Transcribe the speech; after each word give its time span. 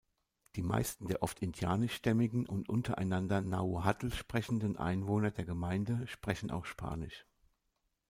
Die 0.55 0.63
meisten 0.63 1.05
der 1.05 1.21
oft 1.21 1.43
indianisch-stämmigen 1.43 2.47
und 2.47 2.69
untereinander 2.69 3.41
Nahuatl-sprechenden 3.41 4.75
Einwohner 4.75 5.29
der 5.29 5.45
Gemeinde 5.45 6.07
sprechen 6.07 6.49
auch 6.49 6.65
Spanisch. 6.65 7.23